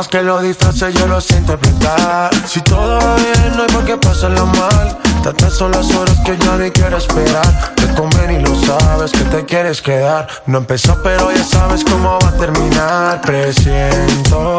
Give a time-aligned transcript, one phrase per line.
[0.00, 2.30] más que lo disfrace, yo lo sé interpretar.
[2.46, 4.96] Si todo va bien, no hay por qué pasarlo mal.
[5.22, 7.74] Tantas son las horas que ya ni quiero esperar.
[7.74, 10.26] Te conviene y lo sabes que te quieres quedar.
[10.46, 13.20] No empezó, pero ya sabes cómo va a terminar.
[13.20, 14.56] Presiento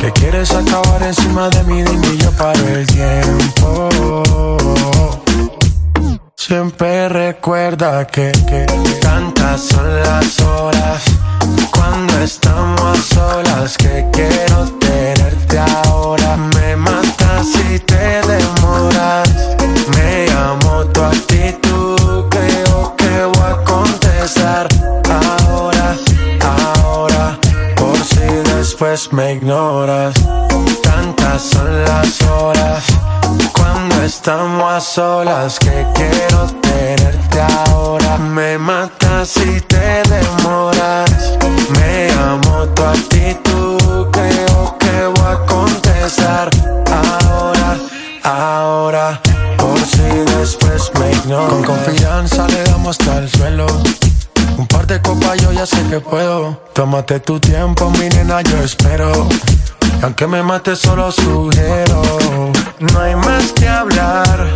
[0.00, 3.88] que quieres acabar encima de mí, dime y yo paro el tiempo.
[6.34, 8.66] Siempre recuerda que, que
[9.00, 11.04] tantas son las horas
[11.70, 16.36] cuando estamos solas que quiero tenerte ahora.
[16.36, 19.28] Me matas si te demoras.
[19.96, 24.68] Me amo tu actitud, creo que voy a contestar
[25.08, 25.96] ahora,
[26.40, 27.38] ahora.
[27.76, 30.14] Por si después me ignoras.
[30.82, 32.84] Tantas son las horas
[33.52, 38.18] cuando estamos a solas que quiero tenerte ahora.
[38.18, 41.38] Me matas si te demoras.
[41.78, 46.50] Me amo tu actitud, creo que voy a contestar
[46.90, 47.78] ahora,
[48.22, 49.20] ahora.
[49.58, 50.02] Por si
[50.38, 51.48] después me ignoras.
[51.48, 53.66] Con confianza le damos hasta el suelo.
[54.58, 56.58] Un par de copas yo ya sé que puedo.
[56.72, 59.28] Tómate tu tiempo, mi nena, yo espero.
[60.02, 62.02] Aunque me mate solo sugiero.
[62.80, 64.46] No hay más que hablar.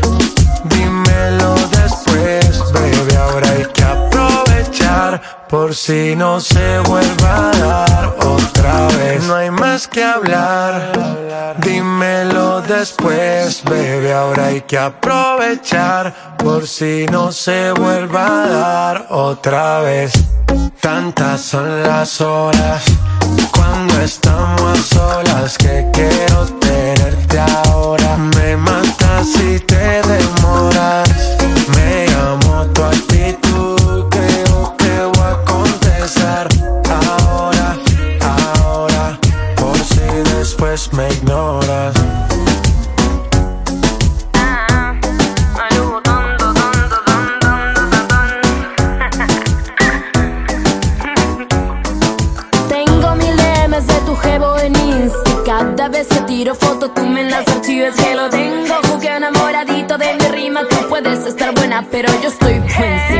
[0.64, 3.14] Dímelo después, baby.
[3.16, 3.84] Ahora hay que
[5.48, 9.24] Por si no se vuelva a dar otra vez.
[9.24, 11.56] No hay más que hablar.
[11.58, 14.10] Dímelo después, baby.
[14.10, 16.36] Ahora hay que aprovechar.
[16.36, 20.12] Por si no se vuelva a dar otra vez.
[20.80, 22.82] Tantas son las horas
[23.52, 28.16] cuando estamos a solas que quiero tenerte ahora.
[28.16, 31.08] Me matas si te demoras.
[31.74, 33.49] Me amo tu actitud,
[36.18, 37.76] ahora,
[38.20, 39.18] ahora.
[39.56, 40.00] Por si
[40.34, 41.94] después me ignoras.
[52.68, 55.30] Tengo mil DMs de tu jevo en Insta.
[55.46, 58.74] Cada vez que tiro foto, tú me las archivas que lo tengo.
[58.88, 60.62] Jugué enamoradito de mi rima.
[60.68, 63.19] Tú puedes estar buena, pero yo estoy por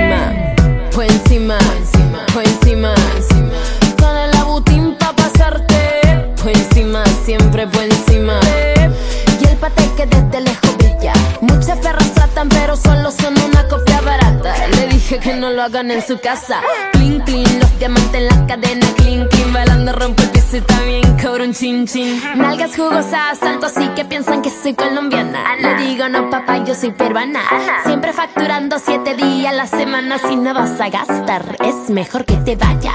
[15.18, 16.60] que no lo hagan en su casa.
[16.92, 19.52] Clean, clean, los diamantes en la cadena, clean, clean.
[19.52, 22.22] Bailando rompo el piso y también cobro un chin chin.
[22.36, 25.56] Nalgas jugosas, tanto así que piensan que soy colombiana.
[25.56, 27.40] Le digo no, papá, yo soy peruana.
[27.84, 30.18] Siempre facturando siete días a la semana.
[30.18, 32.94] Si no vas a gastar, es mejor que te vayas.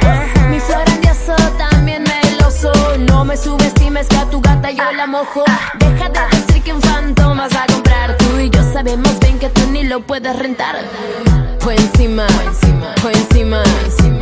[0.49, 0.85] Mi flor
[1.57, 2.71] también me meloso.
[2.99, 5.43] No me subestimes que a tu gata yo la mojo.
[5.79, 8.15] Deja de decir que un fantoma vas a comprar.
[8.17, 10.75] Tú y yo sabemos bien que tú ni lo puedes rentar.
[11.65, 12.27] Fue encima,
[13.01, 14.14] fue encima, encima.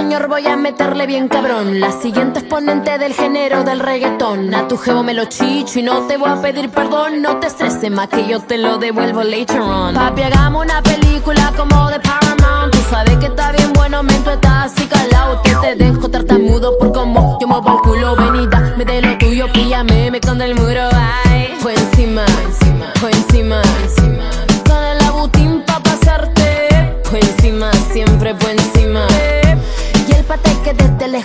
[0.00, 1.78] Señor, voy a meterle bien cabrón.
[1.78, 4.54] La siguiente exponente del género del reggaetón.
[4.54, 7.20] A tu jevo me lo chicho y no te voy a pedir perdón.
[7.20, 9.94] No te estreses más que yo te lo devuelvo later on.
[9.94, 12.72] Papi, hagamos una película como de Paramount.
[12.72, 15.42] Tú sabes que está bien bueno, men, tú estás así calado.
[15.42, 18.16] Que te dejo tartamudo por como yo muevo el culo.
[18.16, 20.88] Venida, me de lo tuyo, píllame, me con el muro.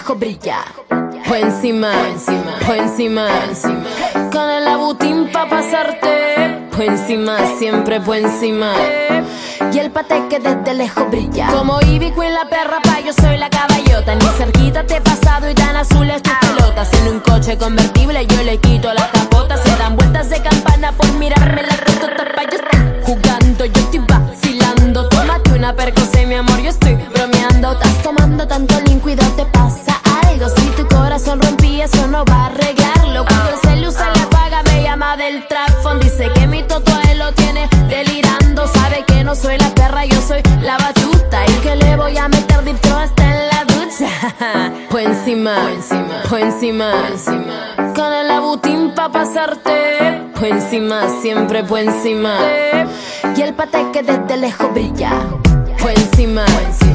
[0.06, 0.58] Desde lejos brilla.
[1.26, 1.92] Fue encima,
[2.66, 3.84] fue encima, encima.
[4.32, 6.68] Con el abutín pa' pasarte.
[6.72, 8.74] Fue encima, siempre fue encima.
[9.74, 11.48] Y el pate que desde lejos brilla.
[11.48, 14.16] Como Ivy Queen la perra pa' yo soy la caballota.
[14.16, 16.94] Ni cerquita te he pasado y tan azules tus pelotas.
[16.94, 19.58] En un coche convertible yo le quito la capota.
[19.58, 24.00] Se dan vueltas de campana por mirarme la retota pa' yo estoy jugando, yo estoy
[24.08, 25.10] vacilando.
[25.10, 26.85] Tómate una percocé, mi amor, yo estoy
[44.90, 45.56] Fue encima,
[46.28, 47.94] fue encima, encima.
[47.96, 50.22] Con el abutín pa' pasarte.
[50.36, 52.38] Fue encima, siempre fue encima.
[53.36, 55.12] Y el pate que desde lejos brilla.
[55.78, 56.95] Fue encima, encima,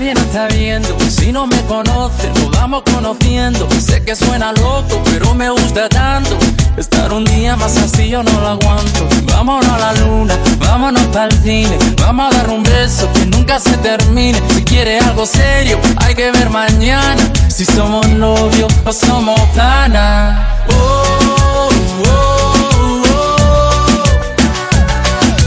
[0.00, 0.88] nadie está viendo.
[1.10, 3.68] Si no me conocen, nos vamos conociendo.
[3.78, 6.38] Sé que suena loco, pero me gusta tanto.
[6.76, 9.06] Estar un día más así yo no lo aguanto.
[9.24, 11.76] Vámonos a la luna, vámonos para el cine.
[12.00, 14.40] Vamos a dar un beso que nunca se termine.
[14.54, 17.22] Si quiere algo serio, hay que ver mañana.
[17.48, 20.64] Si somos novios o somos pana.
[20.70, 21.68] Oh, oh,
[22.06, 23.04] oh.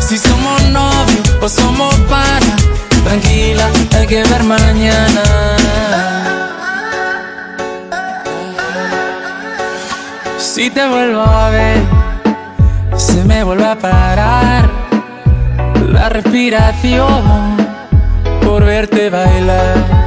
[0.07, 2.55] Si somos novios o somos pana,
[3.03, 5.23] tranquila, hay que ver mañana.
[10.37, 11.81] Si te vuelvo a ver,
[12.97, 14.69] se me vuelve a parar
[15.91, 17.57] la respiración
[18.43, 20.03] por verte bailar.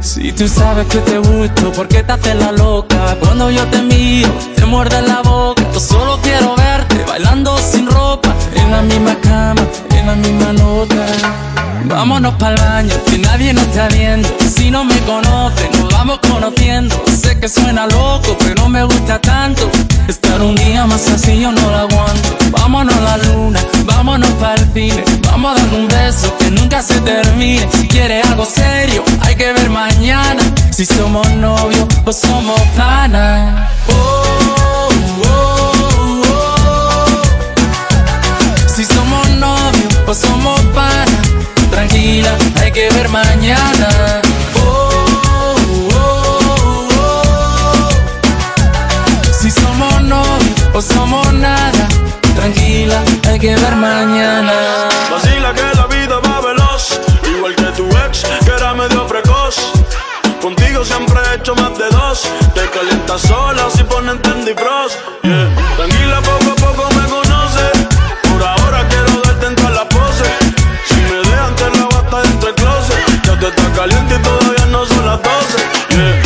[0.00, 3.16] Si tú sabes que te gusto, ¿por qué te haces la loca?
[3.20, 5.62] Cuando yo te miro, te muerde la boca.
[5.72, 11.17] Yo solo quiero verte bailando sin ropa, en la misma cama, en la misma nota.
[11.98, 14.28] Vámonos para el baño, que nadie nos está viendo.
[14.56, 16.94] Si no me conocen, nos vamos conociendo.
[17.20, 19.68] Sé que suena loco, pero me gusta tanto.
[20.06, 22.36] Estar un día más así yo no lo aguanto.
[22.52, 25.02] Vámonos a la luna, vámonos para el cine.
[25.28, 27.68] Vamos a dar un beso que nunca se termine.
[27.72, 30.40] Si quieres algo serio, hay que ver mañana.
[30.70, 33.70] Si somos novios o somos pana.
[33.88, 34.88] Oh,
[35.24, 37.22] oh, oh.
[38.68, 41.28] Si somos novios o somos pana.
[41.78, 44.20] Tranquila, hay que ver mañana.
[44.56, 44.90] Oh,
[45.94, 47.88] oh, oh.
[49.32, 51.86] Si somos novios o somos nada.
[52.34, 54.88] Tranquila, hay que ver mañana.
[55.08, 56.98] Vacila que la vida va veloz,
[57.32, 59.54] igual que tu ex, que era medio precoz.
[60.42, 62.28] Contigo siempre he hecho más de dos.
[62.56, 64.52] Te calientas sola si ponen Tendy
[73.78, 75.58] caliente y todavía no son las 12.
[75.90, 76.20] Yeah.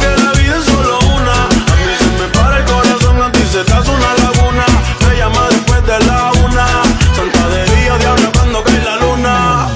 [0.00, 1.34] Que la vida es solo una.
[1.44, 4.64] A mí se me para el corazón, a ti se te hace una laguna.
[5.06, 6.66] Me llama después de la una.
[7.14, 9.68] Santa de día, diablo cuando cae la luna.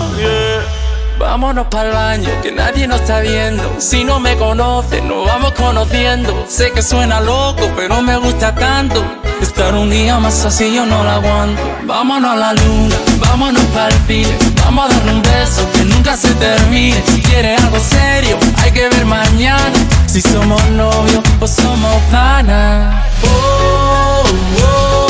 [1.18, 3.62] Vámonos para el baño, que nadie nos está viendo.
[3.78, 6.46] Si no me conocen, nos vamos conociendo.
[6.48, 9.04] Sé que suena loco, pero me gusta tanto.
[9.40, 11.62] Estar un día más así yo no lo aguanto.
[11.84, 12.96] Vámonos a la luna,
[13.32, 14.36] vámonos para el cine.
[14.62, 17.02] Vamos a darle un beso que nunca se termine.
[17.06, 19.72] Si quieres algo serio, hay que ver mañana.
[20.06, 23.02] Si somos novios o somos pana.
[23.24, 24.24] Oh,
[24.62, 25.06] oh,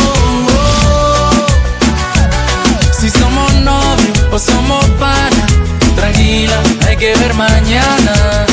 [0.55, 1.47] oh.
[3.01, 5.45] Si somos novios o somos pana,
[5.97, 8.52] tranquila, hay que ver mañana.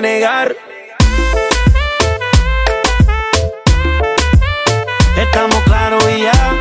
[0.00, 0.56] Negar.
[5.16, 6.52] Estamos claros y ya.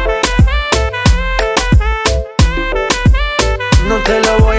[3.88, 4.59] No te lo voy a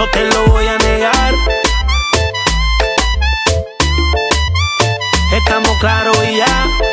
[0.00, 1.34] No te lo voy a negar.
[5.30, 6.89] Estamos claros y ya.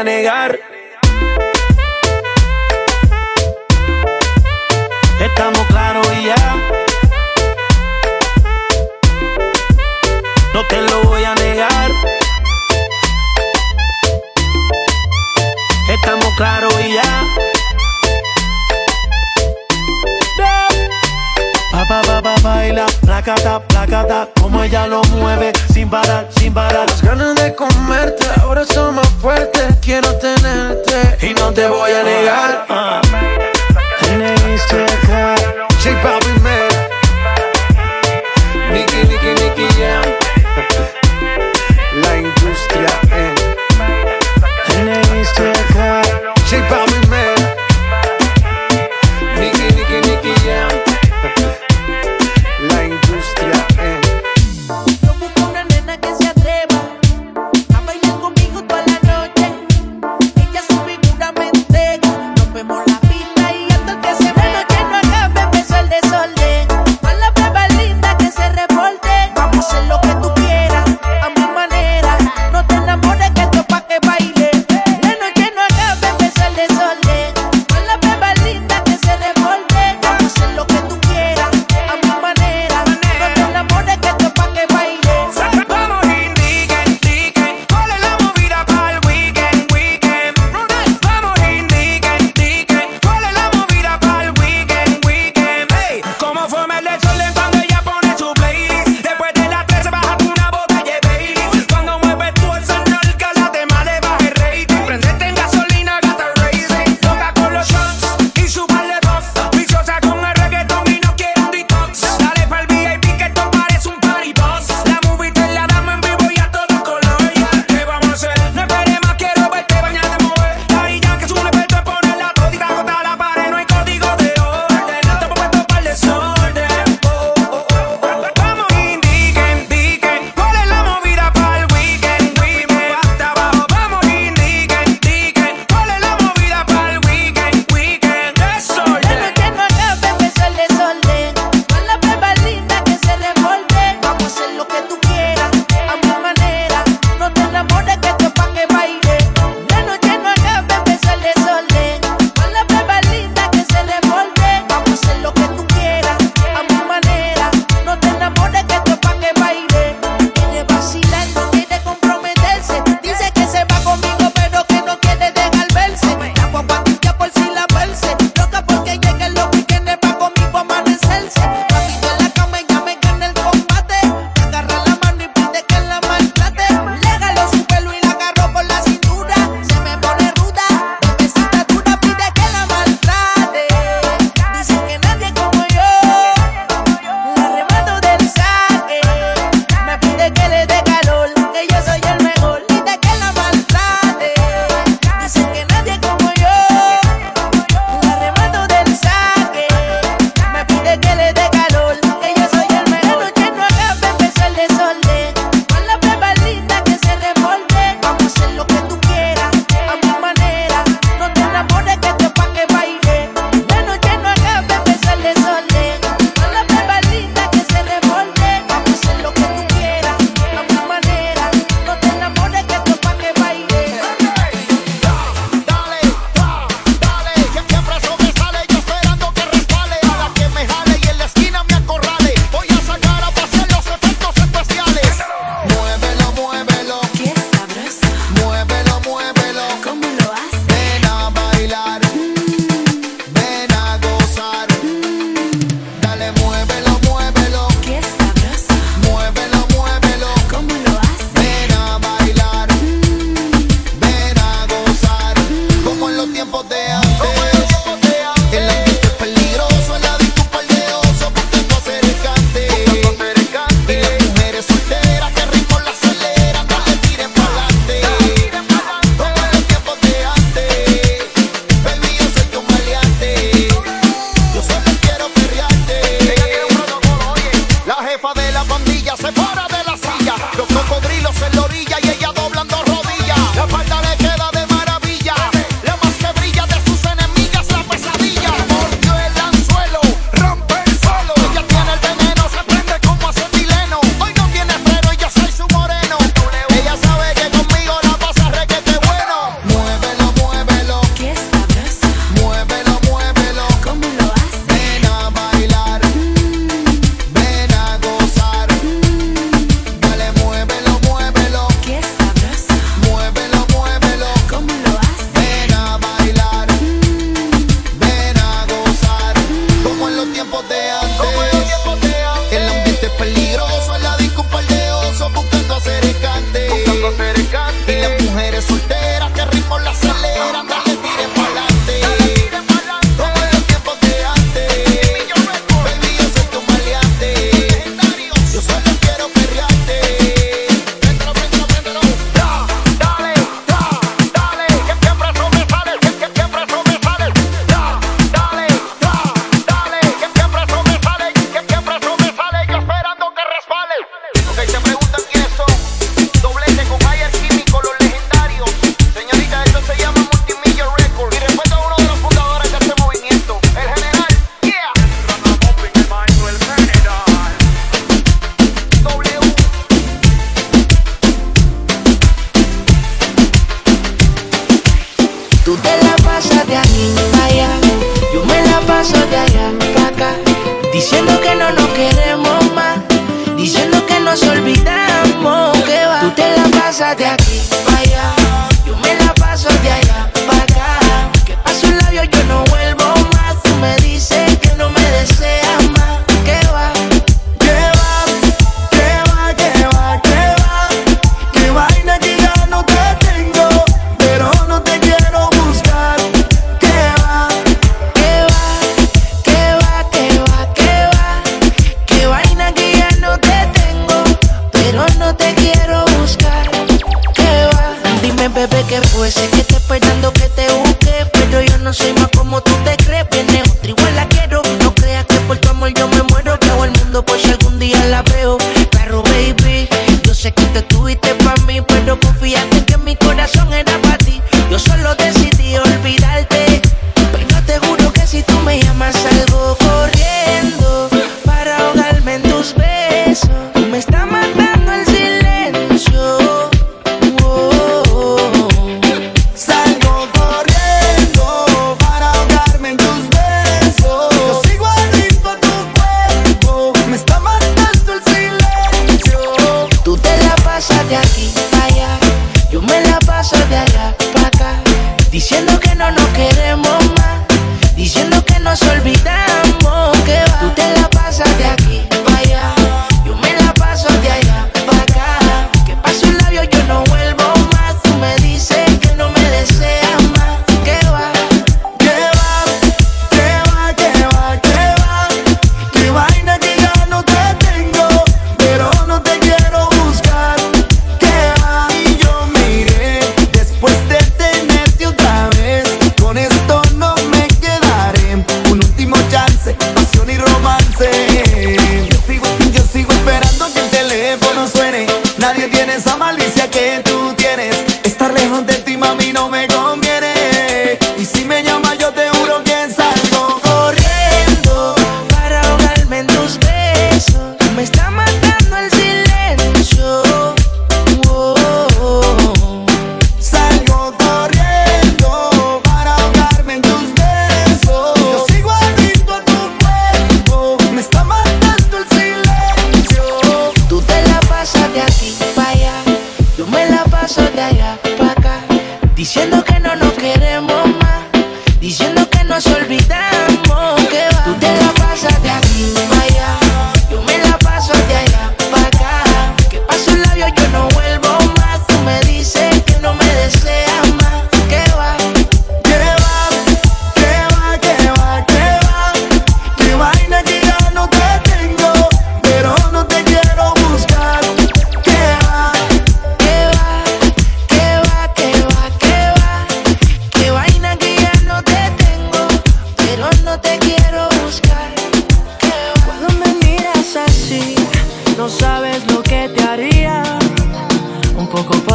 [0.00, 0.58] A negar.
[5.20, 6.56] Estamos claros y ya.
[10.54, 11.90] No te lo voy a negar.
[15.90, 17.49] Estamos claros y ya.
[22.42, 26.88] Baila, placata, placata, como ella lo mueve, sin parar, sin parar.
[26.88, 29.76] Las ganas de comerte ahora son más fuertes.
[29.80, 32.66] Quiero tenerte y no te voy a negar.
[35.82, 36.68] J Balvin, man.
[38.72, 40.29] Nicky, Nicky, Nicky Jam.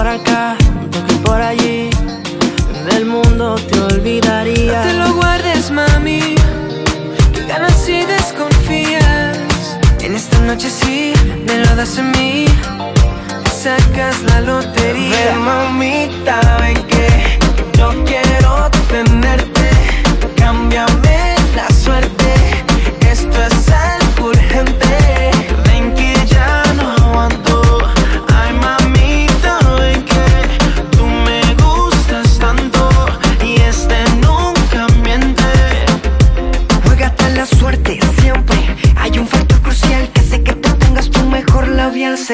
[0.06, 1.90] por acá, un toque por allí.
[2.92, 4.84] Del mundo te olvidaría.
[4.84, 6.36] No te lo guardes, mami.
[7.34, 9.40] Que ganas si desconfías.
[10.02, 11.14] En esta noche sí,
[11.48, 12.46] me lo das a mí.
[13.46, 15.10] Te sacas la lotería.
[15.10, 17.40] Ven, mamita, ven que
[17.76, 19.55] yo quiero tenerte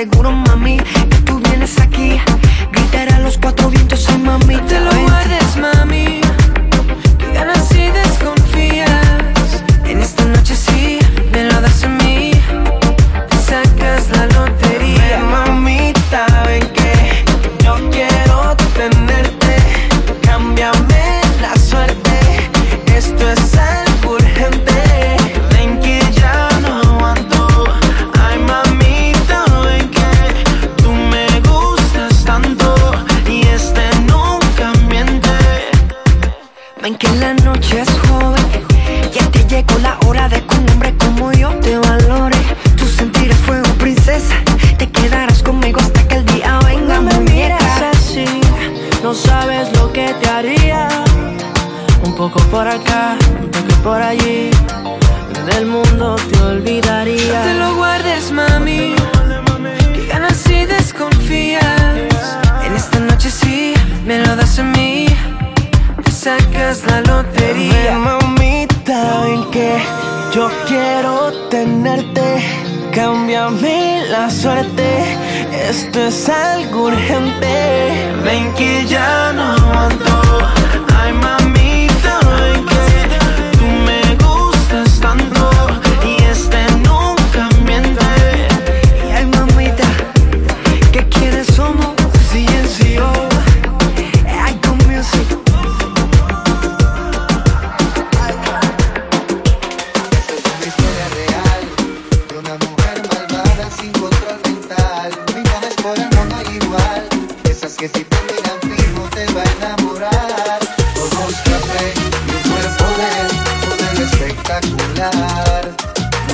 [0.01, 0.50] seguro más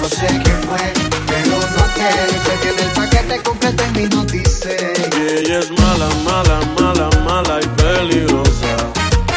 [0.08, 0.94] No sé qué fue,
[1.28, 2.30] pero no quiere.
[2.46, 4.94] Sé que en el paquete completo en mi notice.
[5.18, 8.74] Y ella es mala, mala, mala, mala y peligrosa.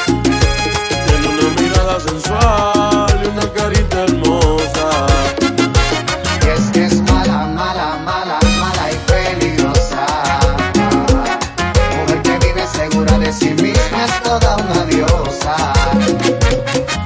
[0.06, 5.06] Tiene una mirada sensual y una carita hermosa.
[6.40, 10.06] Y es que es mala, mala, mala, mala y peligrosa.
[11.98, 15.72] Mujer que vive segura de sí misma es toda una diosa.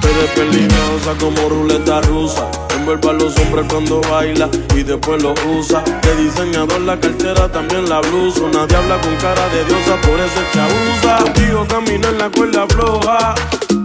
[0.01, 2.64] Pero es peligrosa como ruleta rusa.
[2.85, 5.81] Envuelve a los hombres cuando baila y después lo usa.
[6.03, 8.41] De diseñador la cartera, también la blusa.
[8.41, 11.17] Una diabla con cara de diosa, por eso es que abusa.
[11.23, 13.33] Contigo camino en la cuerda floja.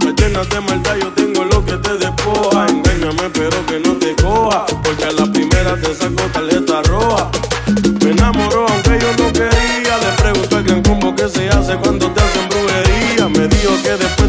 [0.04, 2.66] Me llenas de maldad, yo tengo lo que te despoja.
[2.68, 4.66] Engáñame, pero que no te coja.
[4.84, 7.30] Porque a la primera te saco tarjeta roja.
[8.04, 9.96] Me enamoró aunque yo no quería.
[9.96, 13.28] Le pregunto al gran combo que se hace cuando te hacen brujería.
[13.30, 14.19] Me dijo que después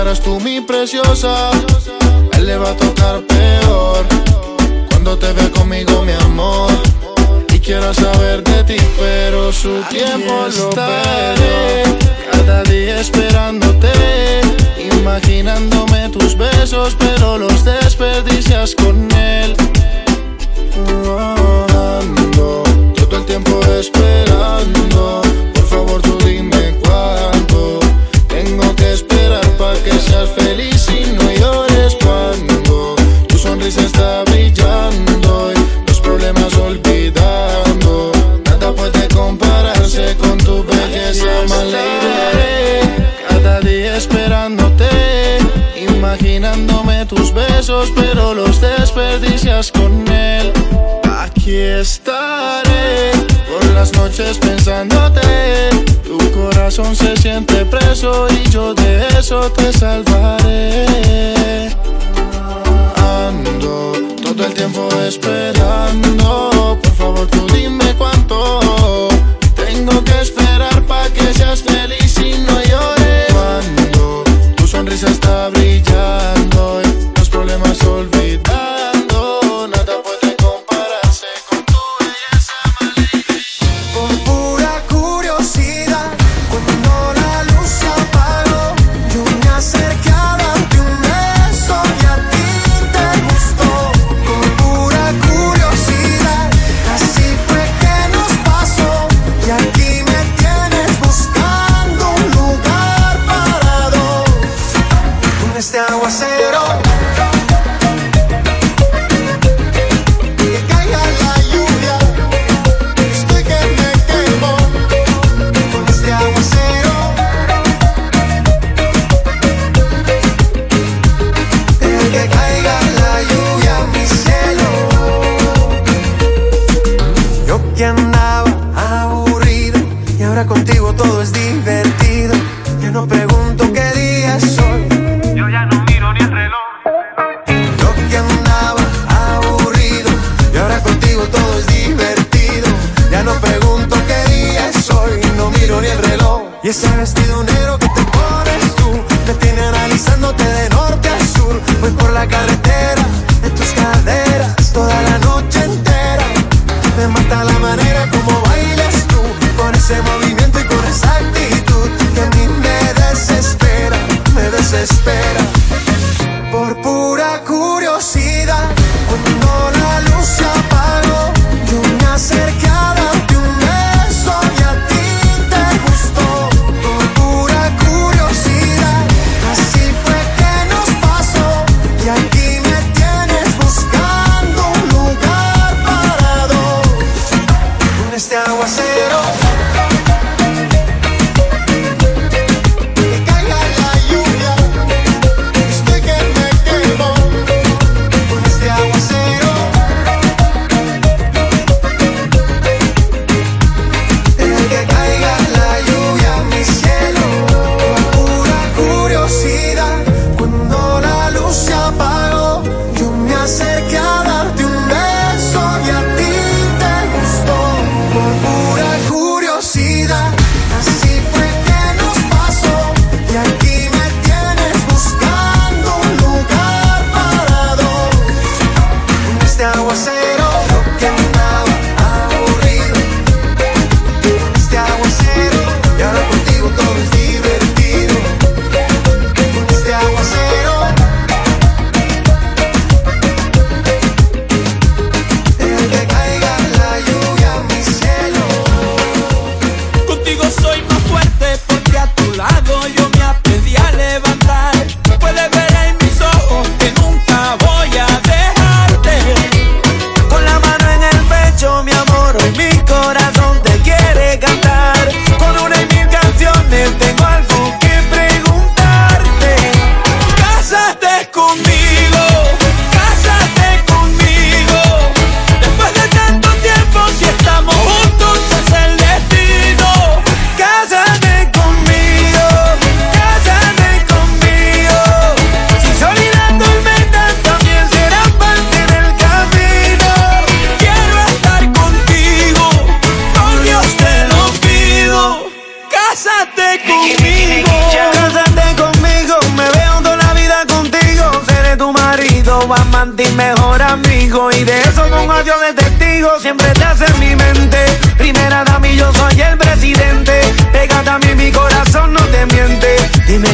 [0.00, 1.50] eras tú mi preciosa,
[2.32, 4.06] él le va a tocar peor.
[4.90, 6.70] Cuando te vea conmigo, mi amor,
[7.52, 11.82] y quiera saber de ti, pero su tiempo lo estaré.
[12.30, 13.90] Cada día esperándote,
[14.92, 19.17] imaginándome tus besos, pero los desperdicias con.
[54.18, 55.70] pensándote.
[56.04, 61.68] Tu corazón se siente preso y yo de eso te salvaré.
[62.96, 66.78] Ando todo el tiempo esperando.
[66.82, 69.08] Por favor, tú dime cuánto
[69.54, 71.27] tengo que esperar para que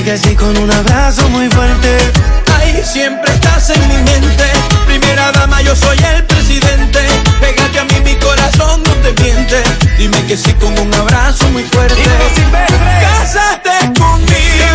[0.04, 1.96] que sí con un abrazo muy fuerte.
[2.58, 4.44] Ay, siempre estás en mi mente.
[4.86, 7.00] Primera dama, yo soy el presidente.
[7.40, 9.62] Pégate a mí, mi corazón no te miente.
[9.96, 12.02] Dime que sí con un abrazo muy fuerte.
[13.00, 14.73] Casate conmigo.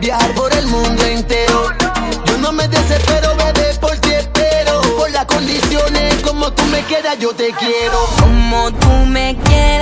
[0.00, 1.72] Viajar por el mundo entero.
[2.26, 4.80] Yo no me desespero, bebé, por ti espero.
[4.96, 7.98] Por las condiciones, como tú me quedas, yo te quiero.
[8.20, 9.75] Como tú me quieres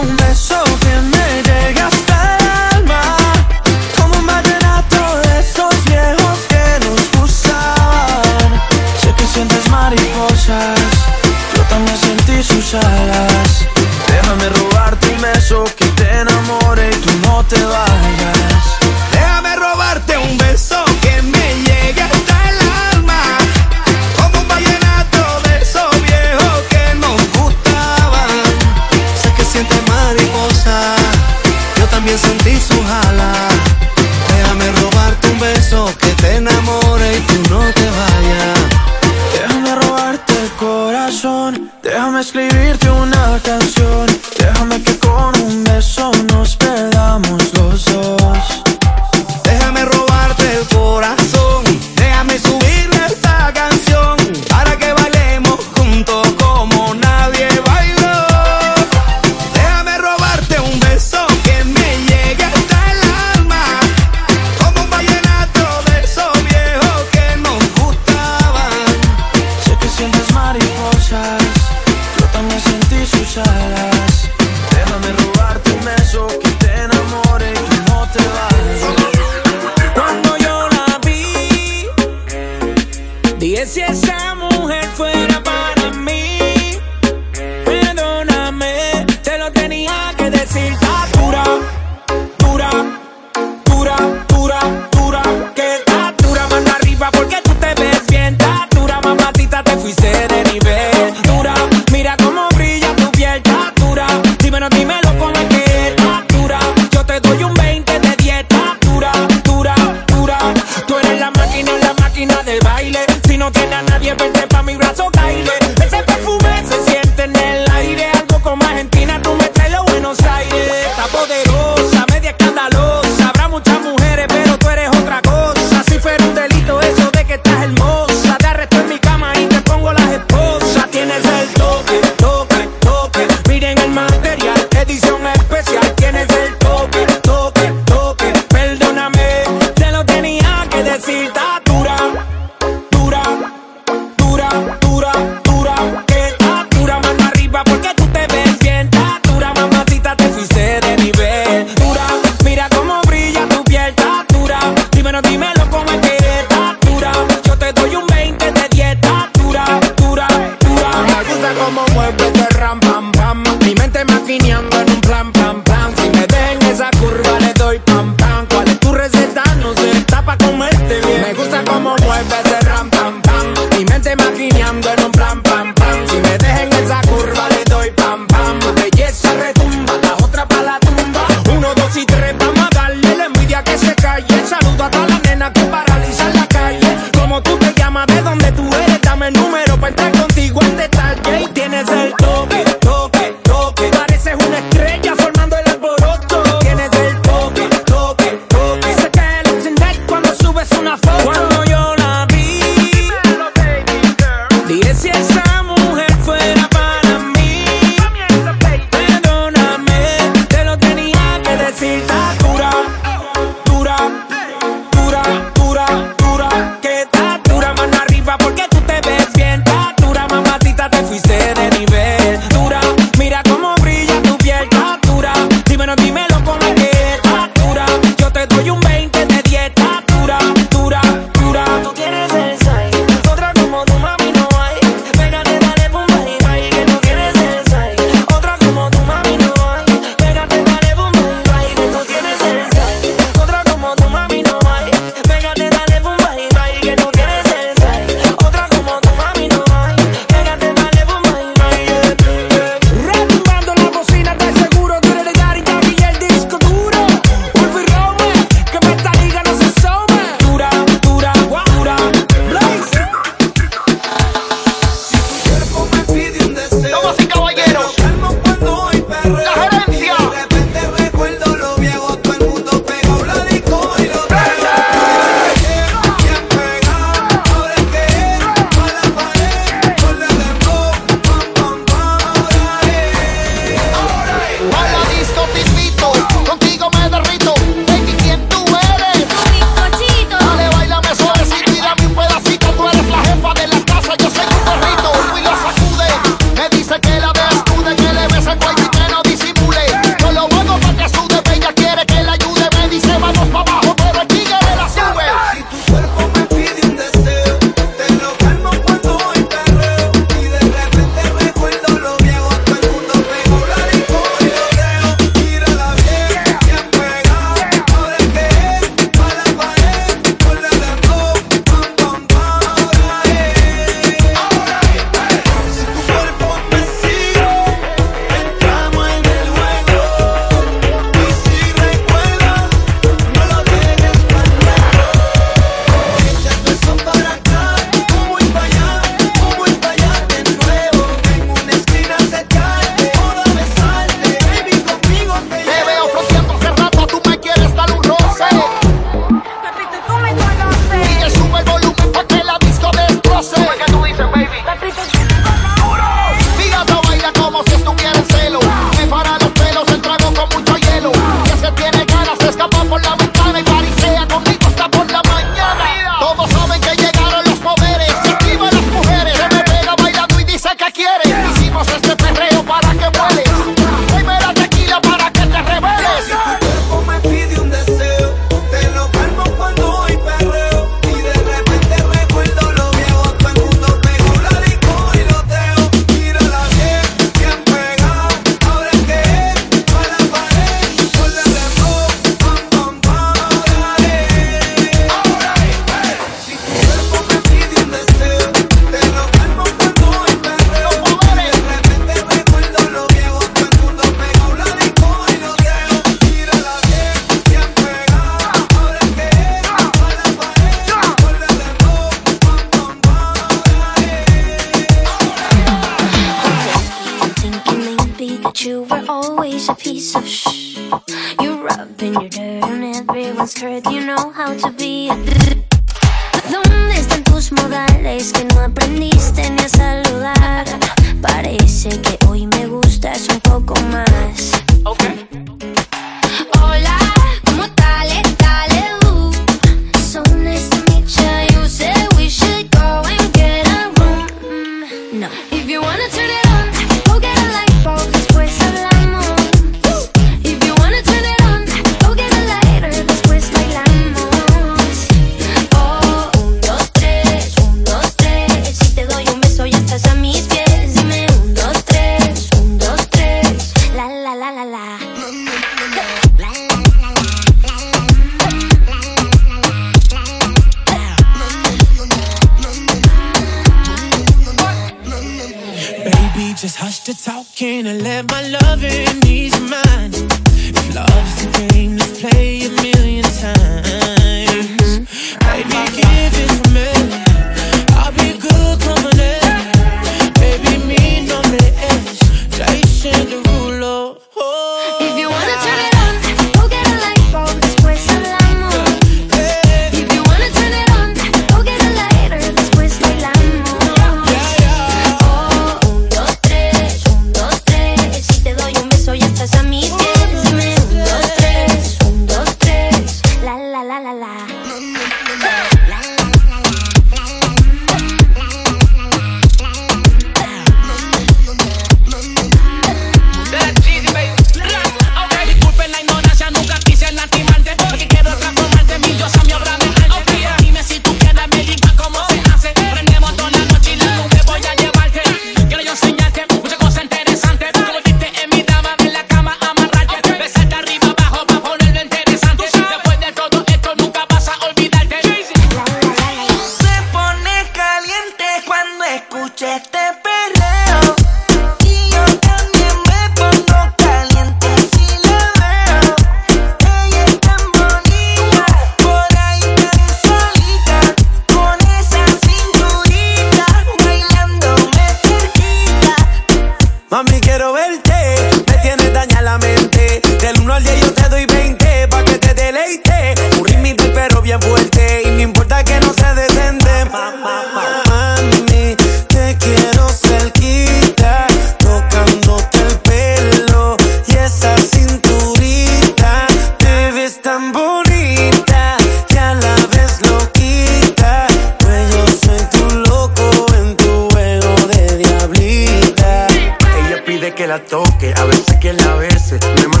[597.71, 599.57] la toque, a veces que la bese.
[599.77, 600.00] Me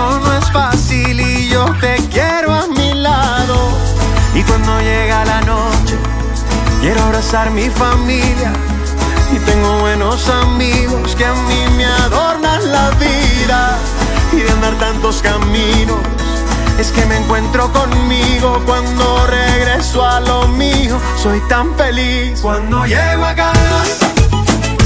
[0.00, 3.56] no es fácil y yo te quiero a mi lado.
[4.34, 5.96] Y cuando llega la noche,
[6.80, 8.52] quiero abrazar mi familia.
[9.32, 13.78] Y tengo buenos amigos que a mí me adornan la vida.
[14.32, 15.98] Y de andar tantos caminos,
[16.78, 20.98] es que me encuentro conmigo cuando regreso a lo mío.
[21.22, 24.08] Soy tan feliz cuando llego a casa.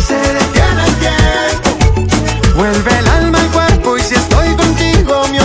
[0.07, 5.44] Se detiene el tiempo, vuelve el alma al cuerpo y si estoy contigo tengo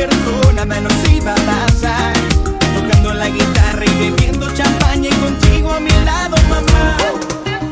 [0.00, 2.12] concierto, nada nos iba a pasar.
[2.74, 6.96] Tocando la guitarra y bebiendo champaña y contigo a mi lado, mamá.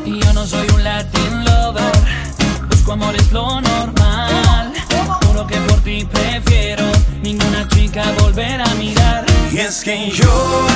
[0.05, 1.91] Y yo no soy un Latin lover,
[2.69, 4.73] busco amor es lo normal.
[5.25, 6.83] Juro que por ti prefiero
[7.23, 9.25] ninguna chica volver a mirar.
[9.51, 10.68] Y es que yo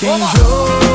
[0.00, 0.89] quem.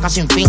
[0.00, 0.48] Paca sin fin.